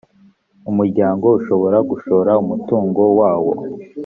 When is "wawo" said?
3.19-3.53